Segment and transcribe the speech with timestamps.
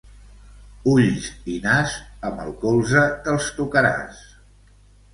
[0.93, 1.27] Ulls
[1.57, 1.95] i nas,
[2.31, 4.29] amb el colze te'ls tocaràs.